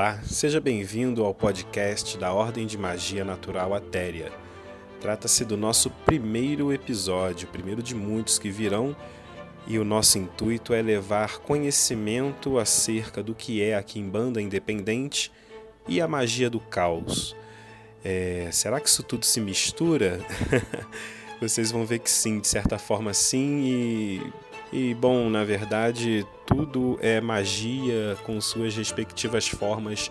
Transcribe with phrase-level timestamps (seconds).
[0.00, 4.32] Olá, seja bem-vindo ao podcast da Ordem de Magia Natural Atéria.
[4.98, 8.96] Trata-se do nosso primeiro episódio, primeiro de muitos que virão,
[9.66, 15.30] e o nosso intuito é levar conhecimento acerca do que é a Kimbanda independente
[15.86, 17.36] e a magia do caos.
[18.02, 20.18] É, será que isso tudo se mistura?
[21.42, 24.32] Vocês vão ver que sim, de certa forma sim, e
[24.72, 30.10] e bom, na verdade, tudo é magia com suas respectivas formas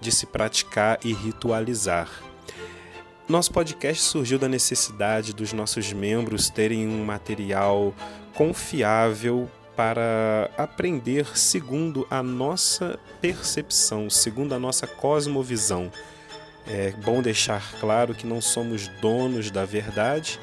[0.00, 2.08] de se praticar e ritualizar.
[3.28, 7.92] Nosso podcast surgiu da necessidade dos nossos membros terem um material
[8.34, 15.90] confiável para aprender segundo a nossa percepção, segundo a nossa cosmovisão.
[16.68, 20.38] É bom deixar claro que não somos donos da verdade,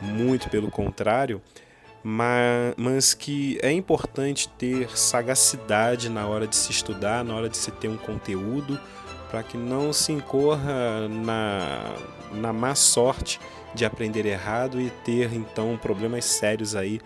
[0.00, 1.42] muito pelo contrário
[2.02, 7.70] mas que é importante ter sagacidade na hora de se estudar, na hora de se
[7.70, 8.80] ter um conteúdo,
[9.30, 11.94] para que não se incorra na,
[12.32, 13.38] na má sorte
[13.74, 17.00] de aprender errado e ter então problemas sérios aí,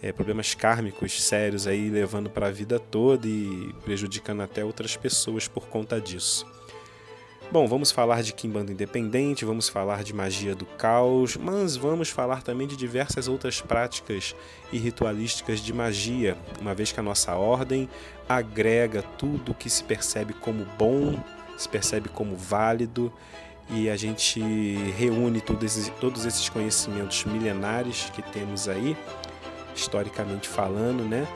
[0.00, 5.48] é, problemas kármicos sérios aí, levando para a vida toda e prejudicando até outras pessoas
[5.48, 6.46] por conta disso.
[7.52, 12.42] Bom, vamos falar de Kimbanda independente, vamos falar de magia do caos, mas vamos falar
[12.42, 14.34] também de diversas outras práticas
[14.72, 17.88] e ritualísticas de magia, uma vez que a nossa ordem
[18.28, 21.16] agrega tudo que se percebe como bom,
[21.56, 23.12] se percebe como válido
[23.70, 24.40] e a gente
[24.98, 28.96] reúne todos esses conhecimentos milenares que temos aí,
[29.76, 31.28] historicamente falando, né?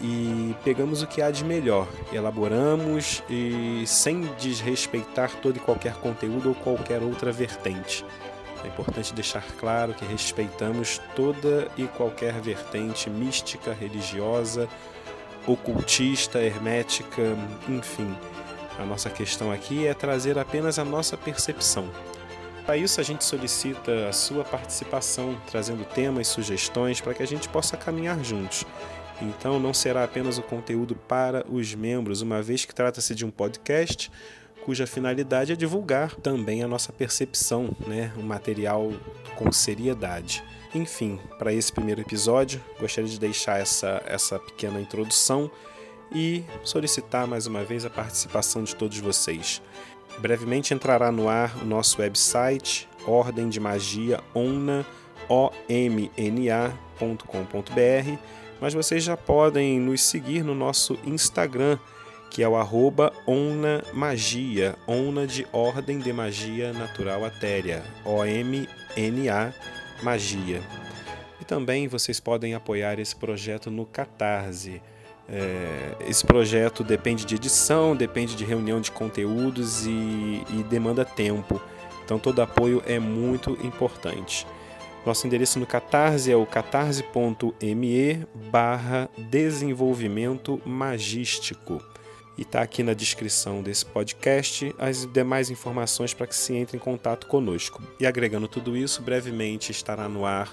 [0.00, 6.50] E pegamos o que há de melhor, elaboramos e sem desrespeitar todo e qualquer conteúdo
[6.50, 8.04] ou qualquer outra vertente.
[8.64, 14.68] É importante deixar claro que respeitamos toda e qualquer vertente mística, religiosa,
[15.46, 17.22] ocultista, hermética,
[17.68, 18.14] enfim.
[18.78, 21.88] A nossa questão aqui é trazer apenas a nossa percepção.
[22.66, 27.48] Para isso, a gente solicita a sua participação, trazendo temas, sugestões para que a gente
[27.48, 28.66] possa caminhar juntos
[29.20, 33.30] então não será apenas o conteúdo para os membros, uma vez que trata-se de um
[33.30, 34.10] podcast
[34.66, 38.92] cuja finalidade é divulgar também a nossa percepção, né, um material
[39.36, 40.42] com seriedade.
[40.74, 45.48] Enfim, para esse primeiro episódio, gostaria de deixar essa, essa pequena introdução
[46.12, 49.62] e solicitar mais uma vez a participação de todos vocês.
[50.18, 55.56] Brevemente entrará no ar o nosso website Ordem de Magia omna.com.br
[58.60, 61.78] mas vocês já podem nos seguir no nosso Instagram,
[62.30, 69.52] que é o arroba Onna Magia, Onna de Ordem de Magia Natural Atéria, O-M-N-A
[70.02, 70.60] Magia.
[71.40, 74.82] E também vocês podem apoiar esse projeto no Catarse.
[75.28, 79.90] É, esse projeto depende de edição, depende de reunião de conteúdos e,
[80.50, 81.60] e demanda tempo.
[82.04, 84.46] Então todo apoio é muito importante.
[85.06, 91.80] Nosso endereço no Catarse é o catarse.me barra desenvolvimento magístico.
[92.36, 96.80] E está aqui na descrição desse podcast as demais informações para que se entre em
[96.80, 97.80] contato conosco.
[98.00, 100.52] E agregando tudo isso, brevemente estará no ar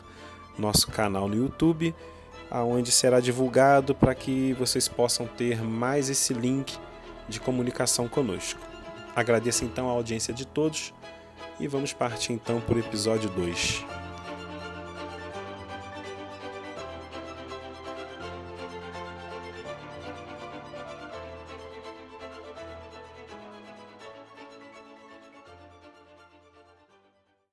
[0.55, 1.95] nosso canal no YouTube,
[2.51, 6.77] aonde será divulgado para que vocês possam ter mais esse link
[7.27, 8.59] de comunicação conosco.
[9.15, 10.93] Agradeço então a audiência de todos
[11.59, 14.02] e vamos partir então para o episódio 2.